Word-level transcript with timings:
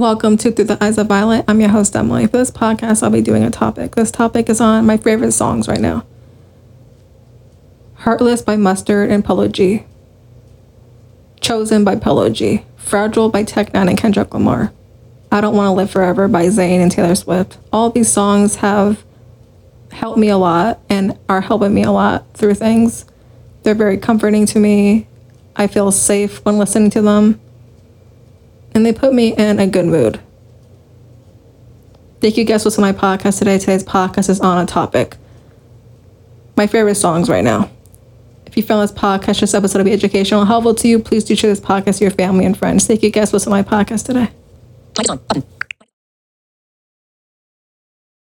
Welcome 0.00 0.38
to 0.38 0.50
Through 0.50 0.64
the 0.64 0.82
Eyes 0.82 0.96
of 0.96 1.08
Violet. 1.08 1.44
I'm 1.46 1.60
your 1.60 1.68
host, 1.68 1.94
Emily. 1.94 2.26
For 2.26 2.38
this 2.38 2.50
podcast, 2.50 3.02
I'll 3.02 3.10
be 3.10 3.20
doing 3.20 3.42
a 3.42 3.50
topic. 3.50 3.96
This 3.96 4.10
topic 4.10 4.48
is 4.48 4.58
on 4.58 4.86
my 4.86 4.96
favorite 4.96 5.32
songs 5.32 5.68
right 5.68 5.78
now 5.78 6.06
Heartless 7.96 8.40
by 8.40 8.56
Mustard 8.56 9.10
and 9.10 9.22
Polo 9.22 9.48
G, 9.48 9.84
Chosen 11.42 11.84
by 11.84 11.96
Polo 11.96 12.30
G, 12.30 12.64
Fragile 12.78 13.28
by 13.28 13.44
Tech 13.44 13.74
N9ne 13.74 13.88
and 13.90 13.98
Kendrick 13.98 14.32
Lamar, 14.32 14.72
I 15.30 15.42
Don't 15.42 15.54
Want 15.54 15.66
to 15.66 15.72
Live 15.72 15.90
Forever 15.90 16.28
by 16.28 16.46
Zayn 16.46 16.80
and 16.80 16.90
Taylor 16.90 17.14
Swift. 17.14 17.58
All 17.70 17.90
these 17.90 18.10
songs 18.10 18.56
have 18.56 19.04
helped 19.92 20.18
me 20.18 20.30
a 20.30 20.38
lot 20.38 20.80
and 20.88 21.18
are 21.28 21.42
helping 21.42 21.74
me 21.74 21.82
a 21.82 21.92
lot 21.92 22.24
through 22.32 22.54
things. 22.54 23.04
They're 23.64 23.74
very 23.74 23.98
comforting 23.98 24.46
to 24.46 24.58
me. 24.58 25.08
I 25.56 25.66
feel 25.66 25.92
safe 25.92 26.42
when 26.46 26.56
listening 26.56 26.88
to 26.92 27.02
them. 27.02 27.38
And 28.74 28.86
they 28.86 28.92
put 28.92 29.12
me 29.12 29.34
in 29.34 29.58
a 29.58 29.66
good 29.66 29.86
mood. 29.86 30.20
Thank 32.20 32.36
you 32.36 32.44
guys 32.44 32.64
what's 32.64 32.76
to 32.76 32.82
my 32.82 32.92
podcast 32.92 33.38
today. 33.38 33.58
Today's 33.58 33.82
podcast 33.82 34.28
is 34.28 34.40
on 34.40 34.62
a 34.62 34.66
topic. 34.66 35.16
My 36.56 36.66
favorite 36.66 36.96
songs 36.96 37.28
right 37.30 37.42
now. 37.42 37.70
If 38.46 38.56
you 38.56 38.62
found 38.62 38.82
this 38.82 38.92
podcast, 38.92 39.40
this 39.40 39.54
episode 39.54 39.78
to 39.78 39.84
be 39.84 39.92
educational 39.92 40.40
and 40.40 40.48
helpful 40.48 40.74
to 40.74 40.88
you, 40.88 40.98
please 40.98 41.24
do 41.24 41.34
share 41.34 41.50
this 41.50 41.60
podcast 41.60 41.98
to 41.98 42.04
your 42.04 42.10
family 42.10 42.44
and 42.44 42.56
friends. 42.56 42.86
Thank 42.86 43.02
you 43.02 43.10
guys 43.10 43.32
What's 43.32 43.44
to 43.44 43.50
my 43.50 43.62
podcast 43.62 44.06
today. 44.06 44.28
Next 44.96 45.08
one. 45.08 45.20
Button. 45.28 45.59